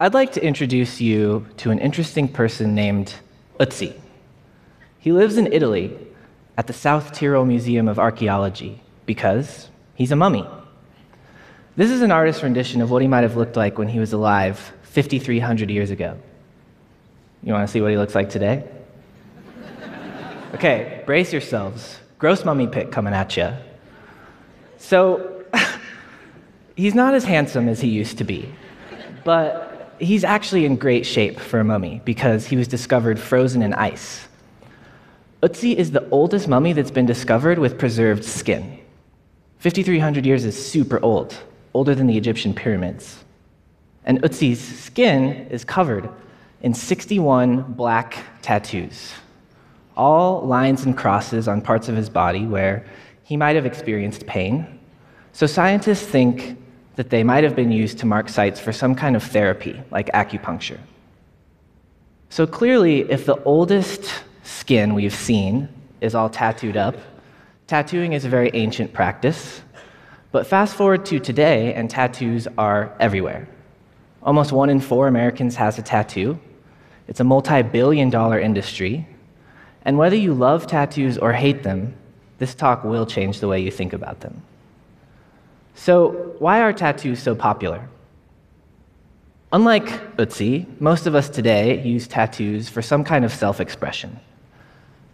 I'd 0.00 0.14
like 0.14 0.32
to 0.34 0.44
introduce 0.44 1.00
you 1.00 1.44
to 1.56 1.72
an 1.72 1.80
interesting 1.80 2.28
person 2.28 2.72
named 2.72 3.14
Ötzi. 3.58 3.94
He 5.00 5.10
lives 5.10 5.36
in 5.36 5.52
Italy 5.52 5.98
at 6.56 6.68
the 6.68 6.72
South 6.72 7.12
Tyrol 7.12 7.44
Museum 7.44 7.88
of 7.88 7.98
Archaeology 7.98 8.80
because 9.06 9.68
he's 9.96 10.12
a 10.12 10.16
mummy. 10.16 10.46
This 11.74 11.90
is 11.90 12.00
an 12.00 12.12
artist's 12.12 12.44
rendition 12.44 12.80
of 12.80 12.92
what 12.92 13.02
he 13.02 13.08
might 13.08 13.22
have 13.22 13.36
looked 13.36 13.56
like 13.56 13.76
when 13.76 13.88
he 13.88 13.98
was 13.98 14.12
alive 14.12 14.72
5,300 14.82 15.68
years 15.68 15.90
ago. 15.90 16.16
You 17.42 17.52
want 17.52 17.66
to 17.66 17.72
see 17.72 17.80
what 17.80 17.90
he 17.90 17.96
looks 17.96 18.14
like 18.14 18.30
today? 18.30 18.68
Okay, 20.54 21.02
brace 21.06 21.32
yourselves. 21.32 21.98
Gross 22.20 22.44
mummy 22.44 22.68
pic 22.68 22.92
coming 22.92 23.14
at 23.14 23.36
you. 23.36 23.52
So, 24.76 25.44
he's 26.76 26.94
not 26.94 27.14
as 27.14 27.24
handsome 27.24 27.68
as 27.68 27.80
he 27.80 27.88
used 27.88 28.18
to 28.18 28.24
be, 28.24 28.48
but 29.24 29.67
he's 29.98 30.24
actually 30.24 30.64
in 30.64 30.76
great 30.76 31.06
shape 31.06 31.38
for 31.38 31.60
a 31.60 31.64
mummy 31.64 32.00
because 32.04 32.46
he 32.46 32.56
was 32.56 32.68
discovered 32.68 33.18
frozen 33.18 33.62
in 33.62 33.74
ice. 33.74 34.26
Ötzi 35.42 35.74
is 35.74 35.92
the 35.92 36.08
oldest 36.10 36.48
mummy 36.48 36.72
that's 36.72 36.90
been 36.90 37.06
discovered 37.06 37.58
with 37.58 37.78
preserved 37.78 38.24
skin. 38.24 38.78
5,300 39.58 40.26
years 40.26 40.44
is 40.44 40.70
super 40.70 41.02
old, 41.02 41.36
older 41.74 41.94
than 41.94 42.06
the 42.06 42.16
Egyptian 42.16 42.54
pyramids. 42.54 43.24
And 44.04 44.22
Ötzi's 44.22 44.60
skin 44.60 45.46
is 45.50 45.64
covered 45.64 46.08
in 46.62 46.74
61 46.74 47.74
black 47.74 48.18
tattoos, 48.42 49.12
all 49.96 50.42
lines 50.46 50.84
and 50.84 50.96
crosses 50.96 51.46
on 51.46 51.60
parts 51.60 51.88
of 51.88 51.96
his 51.96 52.08
body 52.08 52.46
where 52.46 52.84
he 53.22 53.36
might 53.36 53.54
have 53.54 53.66
experienced 53.66 54.26
pain. 54.26 54.78
So 55.32 55.46
scientists 55.46 56.06
think 56.06 56.58
that 56.98 57.10
they 57.10 57.22
might 57.22 57.44
have 57.44 57.54
been 57.54 57.70
used 57.70 57.96
to 57.98 58.06
mark 58.06 58.28
sites 58.28 58.58
for 58.58 58.72
some 58.72 58.92
kind 58.92 59.14
of 59.14 59.22
therapy, 59.22 59.80
like 59.92 60.08
acupuncture. 60.08 60.80
So 62.28 62.44
clearly, 62.44 63.08
if 63.08 63.24
the 63.24 63.40
oldest 63.44 64.12
skin 64.42 64.94
we've 64.94 65.14
seen 65.14 65.68
is 66.00 66.16
all 66.16 66.28
tattooed 66.28 66.76
up, 66.76 66.96
tattooing 67.68 68.14
is 68.14 68.24
a 68.24 68.28
very 68.28 68.50
ancient 68.52 68.92
practice. 68.92 69.62
But 70.32 70.48
fast 70.48 70.74
forward 70.74 71.06
to 71.06 71.20
today, 71.20 71.72
and 71.72 71.88
tattoos 71.88 72.48
are 72.58 72.92
everywhere. 72.98 73.46
Almost 74.20 74.50
one 74.50 74.68
in 74.68 74.80
four 74.80 75.06
Americans 75.06 75.54
has 75.54 75.78
a 75.78 75.82
tattoo. 75.82 76.36
It's 77.06 77.20
a 77.20 77.24
multi 77.24 77.62
billion 77.62 78.10
dollar 78.10 78.40
industry. 78.40 79.06
And 79.82 79.98
whether 79.98 80.16
you 80.16 80.34
love 80.34 80.66
tattoos 80.66 81.16
or 81.16 81.32
hate 81.32 81.62
them, 81.62 81.94
this 82.38 82.56
talk 82.56 82.82
will 82.82 83.06
change 83.06 83.38
the 83.38 83.46
way 83.46 83.60
you 83.60 83.70
think 83.70 83.92
about 83.92 84.18
them. 84.18 84.42
So, 85.78 86.34
why 86.40 86.60
are 86.60 86.72
tattoos 86.72 87.22
so 87.22 87.36
popular? 87.36 87.88
Unlike 89.52 90.16
Ötzi, 90.16 90.66
most 90.80 91.06
of 91.06 91.14
us 91.14 91.30
today 91.30 91.80
use 91.82 92.08
tattoos 92.08 92.68
for 92.68 92.82
some 92.82 93.04
kind 93.04 93.24
of 93.24 93.32
self 93.32 93.60
expression. 93.60 94.18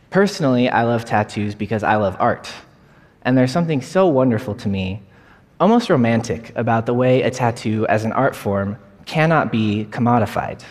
Personally, 0.08 0.70
I 0.70 0.84
love 0.84 1.04
tattoos 1.04 1.54
because 1.54 1.82
I 1.82 1.96
love 1.96 2.16
art. 2.18 2.50
And 3.22 3.36
there's 3.36 3.52
something 3.52 3.82
so 3.82 4.06
wonderful 4.08 4.54
to 4.56 4.68
me, 4.68 5.02
almost 5.60 5.90
romantic, 5.90 6.50
about 6.56 6.86
the 6.86 6.94
way 6.94 7.20
a 7.22 7.30
tattoo 7.30 7.86
as 7.88 8.06
an 8.06 8.12
art 8.12 8.34
form 8.34 8.78
cannot 9.04 9.52
be 9.52 9.86
commodified. 9.90 10.62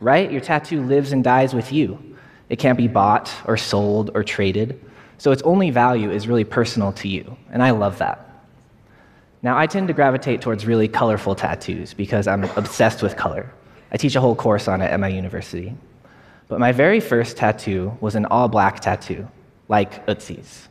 Right? 0.00 0.32
Your 0.32 0.40
tattoo 0.40 0.82
lives 0.82 1.12
and 1.12 1.22
dies 1.22 1.54
with 1.54 1.72
you. 1.72 2.16
It 2.48 2.58
can't 2.58 2.76
be 2.76 2.88
bought 2.88 3.32
or 3.44 3.56
sold 3.56 4.10
or 4.14 4.24
traded. 4.24 4.80
So 5.18 5.30
its 5.30 5.42
only 5.42 5.70
value 5.70 6.10
is 6.10 6.26
really 6.26 6.44
personal 6.44 6.92
to 6.94 7.08
you. 7.08 7.36
And 7.52 7.62
I 7.62 7.70
love 7.70 7.98
that. 7.98 8.25
Now, 9.42 9.58
I 9.58 9.66
tend 9.66 9.88
to 9.88 9.94
gravitate 9.94 10.40
towards 10.40 10.66
really 10.66 10.88
colorful 10.88 11.34
tattoos 11.34 11.94
because 11.94 12.26
I'm 12.26 12.44
obsessed 12.56 13.02
with 13.02 13.16
color. 13.16 13.52
I 13.92 13.96
teach 13.96 14.16
a 14.16 14.20
whole 14.20 14.34
course 14.34 14.68
on 14.68 14.80
it 14.80 14.90
at 14.90 14.98
my 14.98 15.08
university. 15.08 15.74
But 16.48 16.60
my 16.60 16.72
very 16.72 17.00
first 17.00 17.36
tattoo 17.36 17.96
was 18.00 18.14
an 18.14 18.26
all 18.26 18.48
black 18.48 18.80
tattoo, 18.80 19.28
like 19.68 20.06
Ötzi's. 20.06 20.68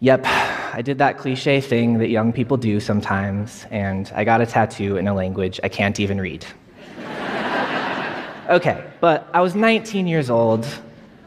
Yep, 0.00 0.26
I 0.26 0.82
did 0.82 0.98
that 0.98 1.18
cliche 1.18 1.60
thing 1.60 1.98
that 1.98 2.08
young 2.08 2.32
people 2.32 2.56
do 2.56 2.80
sometimes, 2.80 3.64
and 3.70 4.10
I 4.14 4.24
got 4.24 4.40
a 4.40 4.46
tattoo 4.46 4.96
in 4.96 5.08
a 5.08 5.14
language 5.14 5.60
I 5.62 5.68
can't 5.68 5.98
even 6.00 6.20
read. 6.20 6.44
okay, 8.48 8.84
but 9.00 9.28
I 9.32 9.40
was 9.40 9.54
19 9.54 10.06
years 10.06 10.30
old. 10.30 10.66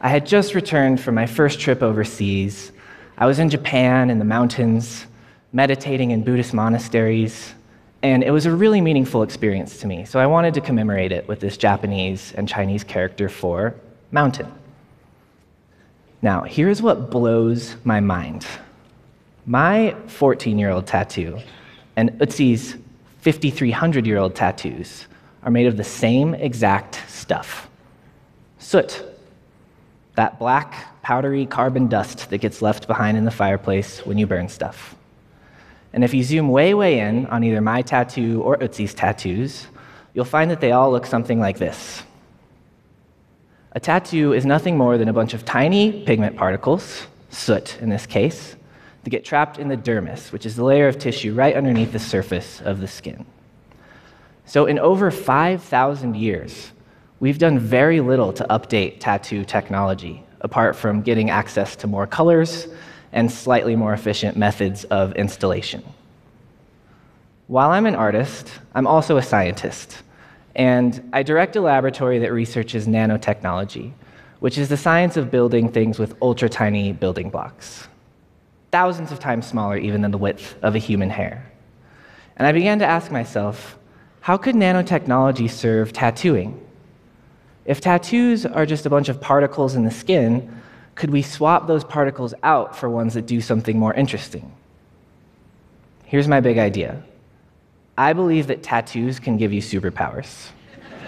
I 0.00 0.08
had 0.08 0.26
just 0.26 0.54
returned 0.54 1.00
from 1.00 1.14
my 1.14 1.26
first 1.26 1.58
trip 1.58 1.82
overseas. 1.82 2.70
I 3.16 3.26
was 3.26 3.38
in 3.38 3.50
Japan 3.50 4.10
in 4.10 4.18
the 4.18 4.24
mountains, 4.24 5.06
meditating 5.52 6.10
in 6.10 6.22
Buddhist 6.22 6.54
monasteries, 6.54 7.54
and 8.02 8.22
it 8.22 8.30
was 8.30 8.46
a 8.46 8.50
really 8.50 8.80
meaningful 8.80 9.22
experience 9.22 9.78
to 9.80 9.86
me. 9.86 10.04
So 10.04 10.20
I 10.20 10.26
wanted 10.26 10.54
to 10.54 10.60
commemorate 10.60 11.12
it 11.12 11.26
with 11.26 11.40
this 11.40 11.56
Japanese 11.56 12.32
and 12.36 12.48
Chinese 12.48 12.84
character 12.84 13.28
for 13.28 13.74
mountain. 14.12 14.52
Now, 16.22 16.42
here's 16.42 16.82
what 16.82 17.10
blows 17.10 17.76
my 17.84 18.00
mind. 18.00 18.46
My 19.46 19.96
14 20.06 20.58
year 20.58 20.70
old 20.70 20.86
tattoo 20.86 21.38
and 21.96 22.10
Ötzi's 22.18 22.76
5,300 23.20 24.06
year 24.06 24.18
old 24.18 24.34
tattoos 24.34 25.06
are 25.42 25.50
made 25.50 25.66
of 25.66 25.76
the 25.76 25.84
same 25.84 26.34
exact 26.34 27.02
stuff 27.08 27.68
soot, 28.58 29.02
that 30.16 30.38
black, 30.38 31.00
powdery 31.02 31.46
carbon 31.46 31.88
dust 31.88 32.28
that 32.30 32.38
gets 32.38 32.60
left 32.60 32.86
behind 32.86 33.16
in 33.16 33.24
the 33.24 33.30
fireplace 33.30 34.04
when 34.04 34.18
you 34.18 34.26
burn 34.26 34.48
stuff. 34.48 34.94
And 35.92 36.04
if 36.04 36.12
you 36.12 36.22
zoom 36.22 36.48
way, 36.48 36.74
way 36.74 37.00
in 37.00 37.26
on 37.26 37.44
either 37.44 37.60
my 37.60 37.82
tattoo 37.82 38.42
or 38.42 38.56
Ötzi's 38.58 38.94
tattoos, 38.94 39.66
you'll 40.14 40.24
find 40.24 40.50
that 40.50 40.60
they 40.60 40.72
all 40.72 40.90
look 40.90 41.06
something 41.06 41.40
like 41.40 41.58
this. 41.58 42.02
A 43.72 43.80
tattoo 43.80 44.32
is 44.32 44.44
nothing 44.44 44.76
more 44.76 44.98
than 44.98 45.08
a 45.08 45.12
bunch 45.12 45.34
of 45.34 45.44
tiny 45.44 46.04
pigment 46.04 46.36
particles, 46.36 47.06
soot 47.30 47.80
in 47.80 47.88
this 47.88 48.06
case, 48.06 48.56
that 49.04 49.10
get 49.10 49.24
trapped 49.24 49.58
in 49.58 49.68
the 49.68 49.76
dermis, 49.76 50.32
which 50.32 50.46
is 50.46 50.56
the 50.56 50.64
layer 50.64 50.88
of 50.88 50.98
tissue 50.98 51.34
right 51.34 51.54
underneath 51.54 51.92
the 51.92 51.98
surface 51.98 52.60
of 52.62 52.80
the 52.80 52.88
skin. 52.88 53.24
So, 54.46 54.66
in 54.66 54.78
over 54.78 55.10
5,000 55.10 56.16
years, 56.16 56.72
we've 57.20 57.38
done 57.38 57.58
very 57.58 58.00
little 58.00 58.32
to 58.32 58.44
update 58.44 58.98
tattoo 59.00 59.44
technology, 59.44 60.24
apart 60.40 60.74
from 60.74 61.02
getting 61.02 61.28
access 61.28 61.76
to 61.76 61.86
more 61.86 62.06
colors 62.06 62.66
and 63.12 63.30
slightly 63.30 63.76
more 63.76 63.92
efficient 63.92 64.36
methods 64.36 64.84
of 64.84 65.12
installation. 65.14 65.82
While 67.46 67.70
I'm 67.70 67.86
an 67.86 67.94
artist, 67.94 68.50
I'm 68.74 68.86
also 68.86 69.16
a 69.16 69.22
scientist, 69.22 70.02
and 70.54 71.08
I 71.12 71.22
direct 71.22 71.56
a 71.56 71.60
laboratory 71.60 72.18
that 72.18 72.32
researches 72.32 72.86
nanotechnology, 72.86 73.92
which 74.40 74.58
is 74.58 74.68
the 74.68 74.76
science 74.76 75.16
of 75.16 75.30
building 75.30 75.72
things 75.72 75.98
with 75.98 76.14
ultra 76.20 76.48
tiny 76.48 76.92
building 76.92 77.30
blocks, 77.30 77.88
thousands 78.70 79.12
of 79.12 79.18
times 79.18 79.46
smaller 79.46 79.78
even 79.78 80.02
than 80.02 80.10
the 80.10 80.18
width 80.18 80.56
of 80.62 80.74
a 80.74 80.78
human 80.78 81.10
hair. 81.10 81.50
And 82.36 82.46
I 82.46 82.52
began 82.52 82.78
to 82.80 82.86
ask 82.86 83.10
myself, 83.10 83.78
how 84.20 84.36
could 84.36 84.54
nanotechnology 84.54 85.48
serve 85.50 85.92
tattooing? 85.92 86.60
If 87.64 87.80
tattoos 87.80 88.44
are 88.46 88.66
just 88.66 88.86
a 88.86 88.90
bunch 88.90 89.08
of 89.08 89.20
particles 89.20 89.74
in 89.74 89.84
the 89.84 89.90
skin, 89.90 90.54
could 90.98 91.10
we 91.10 91.22
swap 91.22 91.68
those 91.68 91.84
particles 91.84 92.34
out 92.42 92.76
for 92.76 92.90
ones 92.90 93.14
that 93.14 93.24
do 93.24 93.40
something 93.40 93.78
more 93.78 93.94
interesting? 93.94 94.52
Here's 96.04 96.26
my 96.26 96.40
big 96.40 96.58
idea 96.58 97.02
I 97.96 98.12
believe 98.12 98.48
that 98.48 98.64
tattoos 98.64 99.20
can 99.20 99.36
give 99.36 99.52
you 99.52 99.62
superpowers. 99.62 100.48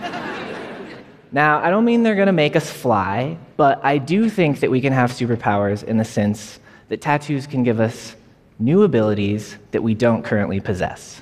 now, 1.32 1.58
I 1.58 1.70
don't 1.70 1.84
mean 1.84 2.04
they're 2.04 2.14
going 2.14 2.26
to 2.26 2.32
make 2.32 2.54
us 2.54 2.70
fly, 2.70 3.36
but 3.56 3.80
I 3.84 3.98
do 3.98 4.30
think 4.30 4.60
that 4.60 4.70
we 4.70 4.80
can 4.80 4.92
have 4.92 5.10
superpowers 5.10 5.82
in 5.82 5.96
the 5.96 6.04
sense 6.04 6.60
that 6.88 7.00
tattoos 7.00 7.48
can 7.48 7.64
give 7.64 7.80
us 7.80 8.14
new 8.60 8.84
abilities 8.84 9.56
that 9.72 9.82
we 9.82 9.94
don't 9.94 10.22
currently 10.22 10.60
possess. 10.60 11.20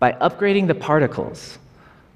By 0.00 0.12
upgrading 0.14 0.66
the 0.66 0.74
particles, 0.74 1.58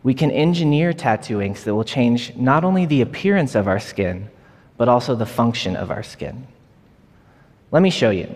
we 0.02 0.14
can 0.14 0.32
engineer 0.32 0.92
tattoo 0.92 1.40
inks 1.40 1.62
that 1.62 1.76
will 1.76 1.84
change 1.84 2.34
not 2.34 2.64
only 2.64 2.86
the 2.86 3.02
appearance 3.02 3.54
of 3.54 3.68
our 3.68 3.78
skin, 3.78 4.30
but 4.76 4.88
also 4.88 5.14
the 5.14 5.26
function 5.26 5.76
of 5.76 5.90
our 5.90 6.02
skin. 6.02 6.46
Let 7.70 7.82
me 7.82 7.90
show 7.90 8.10
you. 8.10 8.34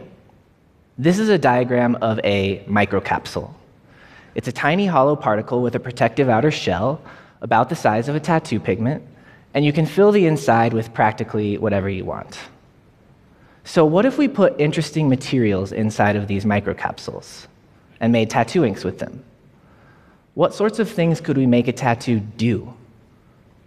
This 0.99 1.19
is 1.19 1.29
a 1.29 1.39
diagram 1.39 1.97
of 2.03 2.21
a 2.25 2.65
microcapsule. 2.69 3.53
It's 4.35 4.49
a 4.49 4.53
tiny 4.53 4.87
hollow 4.87 5.17
particle 5.17 5.63
with 5.63 5.75
a 5.75 5.81
protective 5.81 6.29
outer 6.29 6.51
shell 6.51 7.01
about 7.41 7.69
the 7.69 7.77
size 7.77 8.09
of 8.09 8.15
a 8.15 8.21
tattoo 8.21 8.61
pigment, 8.61 9.03
and 9.55 9.65
you 9.65 9.73
can 9.73 9.87
fill 9.87 10.13
the 10.13 10.27
inside 10.27 10.73
with 10.73 10.93
practically 10.93 11.59
whatever 11.59 11.89
you 11.89 12.05
want. 12.05 12.39
So, 13.65 13.85
what 13.85 14.07
if 14.07 14.19
we 14.19 14.29
put 14.29 14.59
interesting 14.61 15.09
materials 15.09 15.73
inside 15.73 16.17
of 16.17 16.27
these 16.27 16.45
microcapsules 16.45 17.47
and 18.01 18.13
made 18.13 18.31
tattoo 18.31 18.65
inks 18.65 18.85
with 18.85 18.99
them? 18.99 19.23
What 20.35 20.55
sorts 20.55 20.79
of 20.79 20.91
things 20.91 21.21
could 21.21 21.37
we 21.37 21.47
make 21.47 21.69
a 21.69 21.73
tattoo 21.73 22.21
do? 22.21 22.73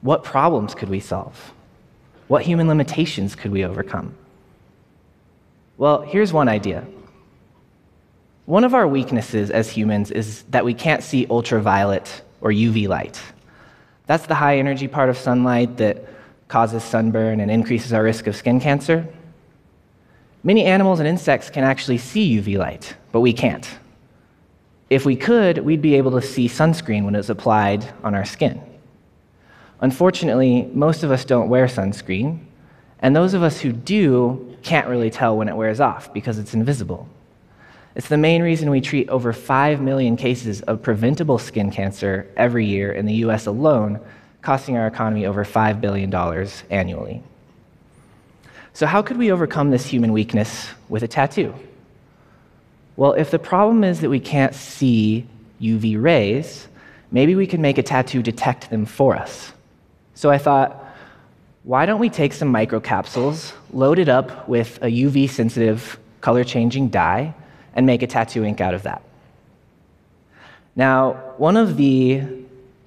What 0.01 0.23
problems 0.23 0.75
could 0.75 0.89
we 0.89 0.99
solve? 0.99 1.53
What 2.27 2.43
human 2.43 2.67
limitations 2.67 3.35
could 3.35 3.51
we 3.51 3.65
overcome? 3.65 4.15
Well, 5.77 6.01
here's 6.01 6.31
one 6.31 6.47
idea. 6.47 6.85
One 8.45 8.63
of 8.63 8.73
our 8.73 8.87
weaknesses 8.87 9.49
as 9.49 9.69
humans 9.69 10.11
is 10.11 10.43
that 10.49 10.65
we 10.65 10.73
can't 10.73 11.03
see 11.03 11.25
ultraviolet 11.29 12.21
or 12.41 12.51
UV 12.51 12.87
light. 12.87 13.21
That's 14.05 14.25
the 14.25 14.35
high 14.35 14.57
energy 14.57 14.87
part 14.87 15.09
of 15.09 15.17
sunlight 15.17 15.77
that 15.77 16.05
causes 16.49 16.83
sunburn 16.83 17.39
and 17.39 17.49
increases 17.49 17.93
our 17.93 18.03
risk 18.03 18.27
of 18.27 18.35
skin 18.35 18.59
cancer. 18.59 19.07
Many 20.43 20.65
animals 20.65 20.99
and 20.99 21.07
insects 21.07 21.49
can 21.49 21.63
actually 21.63 21.97
see 21.97 22.37
UV 22.37 22.57
light, 22.57 22.95
but 23.13 23.21
we 23.21 23.31
can't. 23.31 23.67
If 24.89 25.05
we 25.05 25.15
could, 25.15 25.59
we'd 25.59 25.81
be 25.81 25.95
able 25.95 26.11
to 26.11 26.21
see 26.21 26.47
sunscreen 26.47 27.05
when 27.05 27.15
it's 27.15 27.29
applied 27.29 27.85
on 28.03 28.13
our 28.13 28.25
skin. 28.25 28.61
Unfortunately, 29.83 30.69
most 30.71 31.03
of 31.03 31.11
us 31.11 31.25
don't 31.25 31.49
wear 31.49 31.67
sunscreen, 31.67 32.39
and 32.99 33.13
those 33.13 33.33
of 33.33 33.43
us 33.43 33.59
who 33.59 33.73
do 33.73 34.55
can't 34.63 34.87
really 34.87 35.09
tell 35.09 35.35
when 35.35 35.49
it 35.49 35.57
wears 35.57 35.81
off 35.81 36.13
because 36.13 36.39
it's 36.39 36.53
invisible. 36.53 37.05
It's 37.93 38.07
the 38.07 38.15
main 38.15 38.41
reason 38.41 38.69
we 38.69 38.79
treat 38.79 39.09
over 39.09 39.33
5 39.33 39.81
million 39.81 40.15
cases 40.15 40.61
of 40.61 40.81
preventable 40.81 41.37
skin 41.37 41.69
cancer 41.69 42.25
every 42.37 42.65
year 42.65 42.93
in 42.93 43.05
the 43.05 43.15
US 43.25 43.45
alone, 43.45 43.99
costing 44.41 44.77
our 44.77 44.87
economy 44.87 45.25
over 45.25 45.43
$5 45.43 45.81
billion 45.81 46.15
annually. 46.69 47.21
So, 48.71 48.85
how 48.85 49.01
could 49.01 49.17
we 49.17 49.33
overcome 49.33 49.69
this 49.69 49.85
human 49.85 50.13
weakness 50.13 50.69
with 50.87 51.03
a 51.03 51.09
tattoo? 51.09 51.53
Well, 52.95 53.11
if 53.13 53.31
the 53.31 53.39
problem 53.39 53.83
is 53.83 53.99
that 53.99 54.09
we 54.09 54.21
can't 54.21 54.55
see 54.55 55.27
UV 55.61 56.01
rays, 56.01 56.69
maybe 57.11 57.35
we 57.35 57.45
can 57.45 57.61
make 57.61 57.77
a 57.77 57.83
tattoo 57.83 58.23
detect 58.23 58.69
them 58.69 58.85
for 58.85 59.17
us. 59.17 59.51
So 60.15 60.29
I 60.29 60.37
thought, 60.37 60.83
why 61.63 61.85
don't 61.85 61.99
we 61.99 62.09
take 62.09 62.33
some 62.33 62.51
microcapsules, 62.51 63.53
load 63.71 63.99
it 63.99 64.09
up 64.09 64.47
with 64.47 64.77
a 64.81 64.87
UV 64.87 65.29
sensitive 65.29 65.99
color 66.21 66.43
changing 66.43 66.89
dye, 66.89 67.33
and 67.75 67.85
make 67.85 68.03
a 68.03 68.07
tattoo 68.07 68.43
ink 68.43 68.61
out 68.61 68.73
of 68.73 68.83
that? 68.83 69.01
Now, 70.75 71.13
one 71.37 71.57
of 71.57 71.77
the 71.77 72.23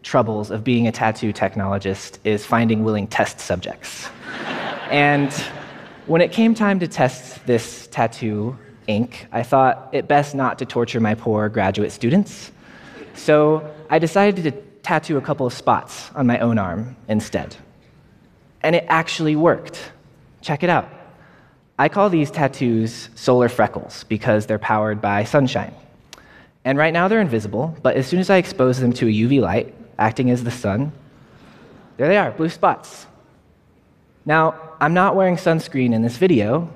troubles 0.03 0.51
of 0.51 0.63
being 0.63 0.87
a 0.87 0.93
tattoo 0.93 1.33
technologist 1.33 2.19
is 2.25 2.45
finding 2.47 2.85
willing 2.85 3.07
test 3.07 3.41
subjects. 3.41 4.09
and 4.91 5.33
when 6.07 6.21
it 6.21 6.31
came 6.31 6.55
time 6.55 6.79
to 6.79 6.87
test 6.87 7.45
this 7.47 7.89
tattoo 7.89 8.57
ink, 8.87 9.27
I 9.33 9.43
thought 9.43 9.89
it 9.93 10.07
best 10.07 10.35
not 10.35 10.59
to 10.61 10.67
torture 10.67 11.01
my 11.01 11.15
poor 11.15 11.49
graduate 11.49 11.91
students. 11.91 12.53
So 13.15 13.69
I 13.91 13.99
decided 13.99 14.45
to 14.45 14.66
tattoo 14.87 15.17
a 15.17 15.21
couple 15.21 15.45
of 15.45 15.53
spots 15.53 16.13
on 16.15 16.29
my 16.29 16.39
own 16.39 16.59
arm 16.59 16.97
instead. 17.09 17.57
And 18.63 18.77
it 18.77 18.87
actually 18.89 19.35
worked. 19.35 19.91
Check 20.43 20.63
it 20.63 20.71
out. 20.71 20.89
I 21.77 21.89
call 21.89 22.09
these 22.09 22.31
tattoos 22.31 23.11
solar 23.17 23.49
freckles 23.49 24.05
because 24.05 24.47
they're 24.47 24.61
powered 24.61 25.01
by 25.03 25.25
sunshine. 25.25 25.75
And 26.65 26.79
right 26.79 26.93
now 26.93 27.09
they're 27.09 27.21
invisible, 27.21 27.77
but 27.83 27.97
as 27.97 28.07
soon 28.07 28.21
as 28.21 28.31
I 28.31 28.37
expose 28.37 28.79
them 28.79 28.93
to 28.95 29.07
a 29.07 29.11
UV 29.11 29.41
light, 29.41 29.75
acting 29.99 30.31
as 30.31 30.45
the 30.45 30.53
sun, 30.53 30.93
there 31.97 32.07
they 32.07 32.17
are, 32.17 32.31
blue 32.31 32.49
spots. 32.49 33.07
Now, 34.25 34.55
I'm 34.81 34.95
not 34.95 35.17
wearing 35.17 35.37
sunscreen 35.37 35.95
in 35.95 36.03
this 36.03 36.17
video, 36.17 36.71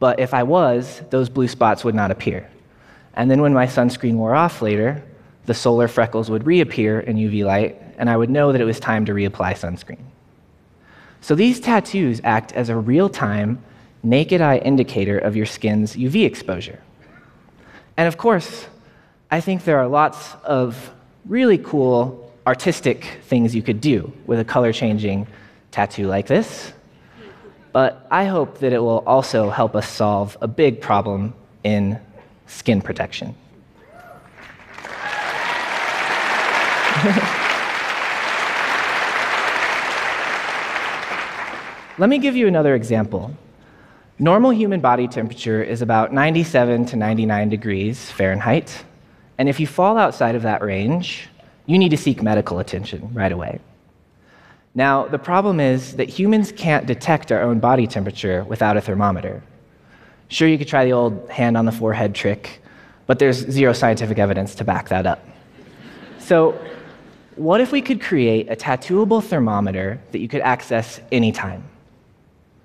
but 0.00 0.18
if 0.18 0.34
I 0.34 0.42
was, 0.42 1.02
those 1.10 1.28
blue 1.28 1.48
spots 1.48 1.84
would 1.84 1.94
not 1.94 2.10
appear. 2.10 2.50
And 3.14 3.30
then 3.30 3.40
when 3.40 3.54
my 3.54 3.66
sunscreen 3.66 4.14
wore 4.14 4.34
off 4.34 4.60
later, 4.60 5.04
the 5.46 5.54
solar 5.54 5.88
freckles 5.88 6.30
would 6.30 6.46
reappear 6.46 7.00
in 7.00 7.16
UV 7.16 7.44
light, 7.44 7.80
and 7.98 8.08
I 8.08 8.16
would 8.16 8.30
know 8.30 8.52
that 8.52 8.60
it 8.60 8.64
was 8.64 8.80
time 8.80 9.04
to 9.06 9.12
reapply 9.12 9.52
sunscreen. 9.54 10.04
So 11.20 11.34
these 11.34 11.60
tattoos 11.60 12.20
act 12.24 12.52
as 12.52 12.68
a 12.68 12.76
real 12.76 13.08
time, 13.08 13.62
naked 14.02 14.40
eye 14.40 14.58
indicator 14.58 15.18
of 15.18 15.36
your 15.36 15.46
skin's 15.46 15.96
UV 15.96 16.24
exposure. 16.24 16.80
And 17.96 18.08
of 18.08 18.18
course, 18.18 18.66
I 19.30 19.40
think 19.40 19.64
there 19.64 19.78
are 19.78 19.88
lots 19.88 20.34
of 20.44 20.92
really 21.26 21.58
cool 21.58 22.32
artistic 22.46 23.18
things 23.22 23.54
you 23.54 23.62
could 23.62 23.80
do 23.80 24.12
with 24.26 24.38
a 24.38 24.44
color 24.44 24.72
changing 24.72 25.26
tattoo 25.70 26.06
like 26.06 26.26
this. 26.26 26.72
But 27.72 28.06
I 28.10 28.26
hope 28.26 28.58
that 28.58 28.72
it 28.72 28.78
will 28.78 29.02
also 29.06 29.50
help 29.50 29.74
us 29.74 29.88
solve 29.88 30.36
a 30.40 30.46
big 30.46 30.80
problem 30.80 31.34
in 31.64 31.98
skin 32.46 32.80
protection. 32.82 33.34
Let 41.98 42.08
me 42.08 42.18
give 42.18 42.34
you 42.34 42.48
another 42.48 42.74
example. 42.74 43.36
Normal 44.18 44.52
human 44.52 44.80
body 44.80 45.06
temperature 45.06 45.62
is 45.62 45.82
about 45.82 46.12
97 46.12 46.86
to 46.86 46.96
99 46.96 47.50
degrees 47.50 48.10
Fahrenheit, 48.10 48.84
and 49.38 49.48
if 49.48 49.60
you 49.60 49.66
fall 49.66 49.98
outside 49.98 50.34
of 50.34 50.42
that 50.42 50.62
range, 50.62 51.28
you 51.66 51.78
need 51.78 51.90
to 51.90 51.96
seek 51.96 52.22
medical 52.22 52.58
attention 52.58 53.12
right 53.12 53.32
away. 53.32 53.60
Now, 54.74 55.06
the 55.06 55.18
problem 55.18 55.60
is 55.60 55.96
that 55.96 56.08
humans 56.08 56.52
can't 56.52 56.86
detect 56.86 57.30
our 57.30 57.42
own 57.42 57.60
body 57.60 57.86
temperature 57.86 58.44
without 58.44 58.76
a 58.76 58.80
thermometer. 58.80 59.42
Sure, 60.28 60.48
you 60.48 60.58
could 60.58 60.68
try 60.68 60.84
the 60.84 60.92
old 60.92 61.30
hand 61.30 61.56
on 61.56 61.64
the 61.64 61.72
forehead 61.72 62.14
trick, 62.14 62.60
but 63.06 63.18
there's 63.18 63.36
zero 63.36 63.72
scientific 63.72 64.18
evidence 64.18 64.54
to 64.56 64.64
back 64.64 64.88
that 64.88 65.06
up. 65.06 65.24
So, 66.18 66.58
what 67.36 67.60
if 67.60 67.72
we 67.72 67.82
could 67.82 68.00
create 68.00 68.50
a 68.50 68.56
tattooable 68.56 69.22
thermometer 69.22 70.00
that 70.12 70.20
you 70.20 70.28
could 70.28 70.40
access 70.40 71.00
anytime? 71.10 71.64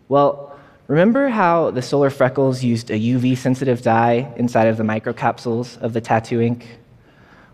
Well, 0.08 0.58
remember 0.88 1.30
how 1.30 1.72
the 1.72 1.82
solar 1.82 2.10
freckles 2.10 2.64
used 2.64 2.92
a 2.92 3.00
UV 3.00 3.38
sensitive 3.38 3.82
dye 3.82 4.32
inside 4.38 4.68
of 4.68 4.78
the 4.78 4.84
microcapsules 4.84 5.80
of 5.82 5.94
the 5.94 6.02
tattoo 6.02 6.42
ink? 6.42 6.66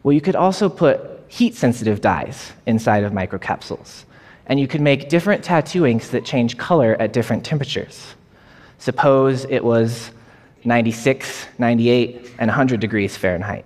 Well, 0.03 0.13
you 0.13 0.21
could 0.21 0.35
also 0.35 0.69
put 0.69 0.99
heat 1.27 1.55
sensitive 1.55 2.01
dyes 2.01 2.53
inside 2.65 3.03
of 3.03 3.11
microcapsules, 3.11 4.03
and 4.45 4.59
you 4.59 4.67
could 4.67 4.81
make 4.81 5.09
different 5.09 5.43
tattoo 5.43 5.85
inks 5.85 6.09
that 6.09 6.25
change 6.25 6.57
color 6.57 6.95
at 6.99 7.13
different 7.13 7.43
temperatures. 7.43 8.15
Suppose 8.77 9.45
it 9.45 9.63
was 9.63 10.11
96, 10.63 11.47
98, 11.57 12.31
and 12.39 12.49
100 12.49 12.79
degrees 12.79 13.17
Fahrenheit. 13.17 13.65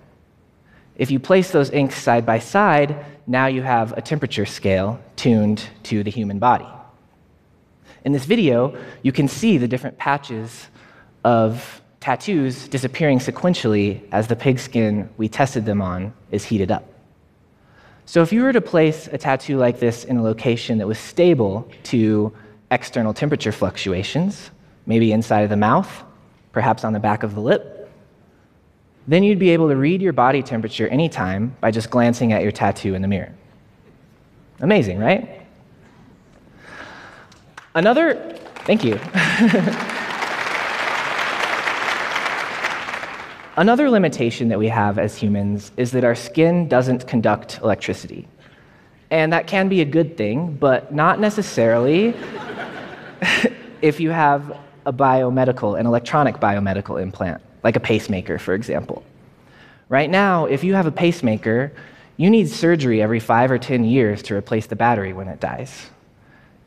If 0.96 1.10
you 1.10 1.18
place 1.18 1.50
those 1.50 1.70
inks 1.70 1.96
side 1.96 2.26
by 2.26 2.38
side, 2.38 3.04
now 3.30 3.46
you 3.46 3.62
have 3.62 3.96
a 3.96 4.02
temperature 4.02 4.44
scale 4.44 4.98
tuned 5.14 5.62
to 5.84 6.02
the 6.02 6.10
human 6.10 6.40
body. 6.40 6.66
In 8.04 8.10
this 8.10 8.24
video, 8.24 8.76
you 9.02 9.12
can 9.12 9.28
see 9.28 9.56
the 9.56 9.68
different 9.68 9.96
patches 9.98 10.66
of 11.22 11.80
tattoos 12.00 12.66
disappearing 12.66 13.20
sequentially 13.20 14.00
as 14.10 14.26
the 14.26 14.34
pigskin 14.34 15.08
we 15.16 15.28
tested 15.28 15.64
them 15.64 15.80
on 15.80 16.12
is 16.32 16.44
heated 16.44 16.72
up. 16.72 16.84
So, 18.04 18.20
if 18.20 18.32
you 18.32 18.42
were 18.42 18.52
to 18.52 18.60
place 18.60 19.06
a 19.12 19.18
tattoo 19.18 19.58
like 19.58 19.78
this 19.78 20.02
in 20.02 20.16
a 20.16 20.22
location 20.24 20.78
that 20.78 20.88
was 20.88 20.98
stable 20.98 21.70
to 21.84 22.32
external 22.72 23.14
temperature 23.14 23.52
fluctuations, 23.52 24.50
maybe 24.86 25.12
inside 25.12 25.42
of 25.42 25.50
the 25.50 25.56
mouth, 25.56 26.02
perhaps 26.50 26.82
on 26.82 26.94
the 26.94 26.98
back 26.98 27.22
of 27.22 27.36
the 27.36 27.40
lip, 27.40 27.79
then 29.10 29.24
you'd 29.24 29.40
be 29.40 29.50
able 29.50 29.68
to 29.68 29.74
read 29.74 30.00
your 30.00 30.12
body 30.12 30.40
temperature 30.40 30.86
anytime 30.86 31.56
by 31.60 31.72
just 31.72 31.90
glancing 31.90 32.32
at 32.32 32.44
your 32.44 32.52
tattoo 32.52 32.94
in 32.94 33.02
the 33.02 33.08
mirror. 33.08 33.34
Amazing, 34.60 35.00
right? 35.00 35.44
Another, 37.74 38.38
thank 38.66 38.84
you. 38.84 38.94
Another 43.56 43.90
limitation 43.90 44.48
that 44.48 44.60
we 44.60 44.68
have 44.68 44.96
as 44.96 45.16
humans 45.16 45.72
is 45.76 45.90
that 45.90 46.04
our 46.04 46.14
skin 46.14 46.68
doesn't 46.68 47.08
conduct 47.08 47.58
electricity. 47.64 48.28
And 49.10 49.32
that 49.32 49.48
can 49.48 49.68
be 49.68 49.80
a 49.80 49.84
good 49.84 50.16
thing, 50.16 50.54
but 50.54 50.94
not 50.94 51.18
necessarily 51.18 52.14
if 53.82 53.98
you 53.98 54.10
have 54.10 54.56
a 54.86 54.92
biomedical, 54.92 55.76
an 55.76 55.86
electronic 55.86 56.36
biomedical 56.36 57.02
implant 57.02 57.42
like 57.62 57.76
a 57.76 57.80
pacemaker, 57.80 58.38
for 58.38 58.54
example. 58.54 59.02
Right 59.88 60.08
now, 60.08 60.46
if 60.46 60.64
you 60.64 60.74
have 60.74 60.86
a 60.86 60.92
pacemaker, 60.92 61.72
you 62.16 62.30
need 62.30 62.48
surgery 62.48 63.02
every 63.02 63.20
five 63.20 63.50
or 63.50 63.58
10 63.58 63.84
years 63.84 64.22
to 64.24 64.34
replace 64.34 64.66
the 64.66 64.76
battery 64.76 65.12
when 65.12 65.28
it 65.28 65.40
dies. 65.40 65.90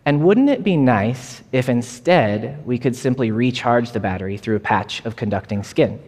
And 0.06 0.24
wouldn't 0.24 0.50
it 0.50 0.64
be 0.64 0.76
nice 0.76 1.42
if 1.52 1.70
instead 1.70 2.66
we 2.66 2.78
could 2.78 2.96
simply 2.96 3.32
recharge 3.32 3.92
the 3.92 4.00
battery 4.00 4.38
through 4.38 4.58
a 4.58 4.60
patch 4.60 5.06
of 5.06 5.16
conducting 5.16 5.64
skin? 5.64 6.00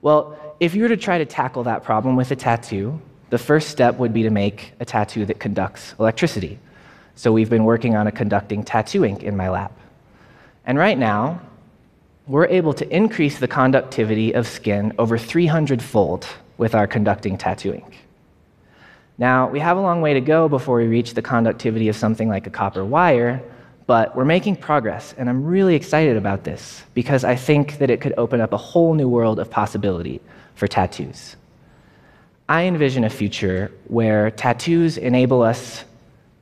Well, 0.00 0.38
if 0.60 0.74
you 0.74 0.82
were 0.82 0.88
to 0.88 0.96
try 0.96 1.18
to 1.18 1.26
tackle 1.26 1.64
that 1.64 1.84
problem 1.84 2.16
with 2.16 2.30
a 2.30 2.36
tattoo, 2.36 3.00
the 3.30 3.38
first 3.38 3.68
step 3.68 3.98
would 3.98 4.14
be 4.14 4.22
to 4.22 4.30
make 4.30 4.72
a 4.80 4.84
tattoo 4.84 5.26
that 5.26 5.38
conducts 5.38 5.94
electricity. 5.98 6.58
So 7.14 7.32
we've 7.32 7.50
been 7.50 7.64
working 7.64 7.96
on 7.96 8.06
a 8.06 8.12
conducting 8.12 8.62
tattoo 8.62 9.04
ink 9.04 9.22
in 9.22 9.36
my 9.36 9.50
lab. 9.50 9.72
And 10.64 10.78
right 10.78 10.96
now, 10.96 11.40
we're 12.28 12.46
able 12.46 12.74
to 12.74 12.94
increase 12.94 13.38
the 13.38 13.48
conductivity 13.48 14.34
of 14.34 14.46
skin 14.46 14.92
over 14.98 15.16
300 15.16 15.82
fold 15.82 16.26
with 16.58 16.74
our 16.74 16.86
conducting 16.86 17.38
tattoo 17.38 17.72
ink. 17.72 18.04
Now, 19.16 19.48
we 19.48 19.58
have 19.60 19.78
a 19.78 19.80
long 19.80 20.02
way 20.02 20.14
to 20.14 20.20
go 20.20 20.48
before 20.48 20.76
we 20.76 20.86
reach 20.86 21.14
the 21.14 21.22
conductivity 21.22 21.88
of 21.88 21.96
something 21.96 22.28
like 22.28 22.46
a 22.46 22.50
copper 22.50 22.84
wire, 22.84 23.42
but 23.86 24.14
we're 24.14 24.26
making 24.26 24.56
progress, 24.56 25.14
and 25.16 25.28
I'm 25.30 25.42
really 25.44 25.74
excited 25.74 26.16
about 26.16 26.44
this 26.44 26.84
because 26.92 27.24
I 27.24 27.34
think 27.34 27.78
that 27.78 27.90
it 27.90 28.02
could 28.02 28.12
open 28.18 28.40
up 28.42 28.52
a 28.52 28.58
whole 28.58 28.92
new 28.92 29.08
world 29.08 29.38
of 29.40 29.50
possibility 29.50 30.20
for 30.54 30.68
tattoos. 30.68 31.36
I 32.48 32.64
envision 32.64 33.04
a 33.04 33.10
future 33.10 33.72
where 33.86 34.30
tattoos 34.30 34.98
enable 34.98 35.42
us, 35.42 35.84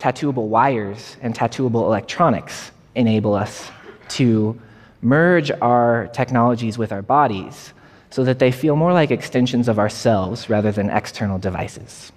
tattooable 0.01 0.49
wires 0.49 1.17
and 1.23 1.35
tattooable 1.35 1.85
electronics 1.85 2.73
enable 2.97 3.35
us 3.35 3.71
to 4.09 4.61
merge 5.03 5.51
our 5.51 6.09
technologies 6.13 6.79
with 6.79 6.93
our 6.93 7.03
bodies 7.03 7.73
so 8.11 8.25
that 8.25 8.39
they 8.39 8.51
feel 8.51 8.77
more 8.77 8.93
like 8.93 9.11
extensions 9.11 9.69
of 9.69 9.79
ourselves 9.79 10.49
rather 10.49 10.73
than 10.73 10.91
external 10.91 11.39
devices. 11.39 12.13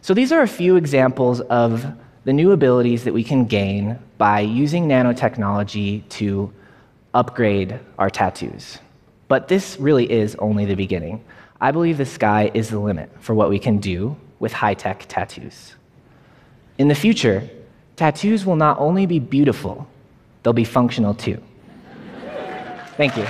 So, 0.00 0.14
these 0.14 0.32
are 0.32 0.42
a 0.42 0.48
few 0.48 0.76
examples 0.76 1.40
of 1.42 1.86
the 2.24 2.32
new 2.32 2.52
abilities 2.52 3.04
that 3.04 3.14
we 3.14 3.24
can 3.24 3.44
gain 3.44 3.98
by 4.18 4.40
using 4.40 4.88
nanotechnology 4.88 6.08
to 6.08 6.52
upgrade 7.14 7.78
our 7.98 8.10
tattoos. 8.10 8.78
But 9.28 9.48
this 9.48 9.78
really 9.78 10.10
is 10.10 10.34
only 10.36 10.64
the 10.64 10.74
beginning. 10.74 11.24
I 11.60 11.70
believe 11.70 11.98
the 11.98 12.06
sky 12.06 12.50
is 12.54 12.70
the 12.70 12.78
limit 12.78 13.10
for 13.20 13.34
what 13.34 13.50
we 13.50 13.58
can 13.58 13.78
do 13.78 14.16
with 14.38 14.52
high 14.52 14.74
tech 14.74 15.06
tattoos. 15.08 15.74
In 16.78 16.88
the 16.88 16.94
future, 16.94 17.48
tattoos 17.96 18.44
will 18.44 18.56
not 18.56 18.78
only 18.78 19.06
be 19.06 19.18
beautiful, 19.18 19.86
they'll 20.42 20.52
be 20.52 20.64
functional 20.64 21.14
too. 21.14 21.40
Thank 22.96 23.16
you. 23.16 23.26